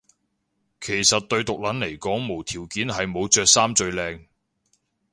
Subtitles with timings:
[0.79, 4.25] 其實對毒撚嚟講無條件係冇着衫最靚